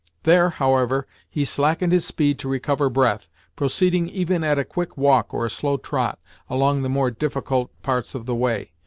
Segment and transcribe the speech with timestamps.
[0.23, 5.31] There, however, he slackened his speed to recover breath, proceeding even at a quick walk,
[5.31, 6.17] or a slow trot,
[6.49, 8.71] along the more difficult parts of the way.